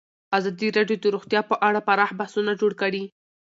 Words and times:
ازادي 0.37 0.67
راډیو 0.77 0.97
د 1.01 1.05
روغتیا 1.15 1.41
په 1.49 1.55
اړه 1.67 1.79
پراخ 1.87 2.09
بحثونه 2.19 2.51
جوړ 2.61 2.71
کړي. 2.81 3.03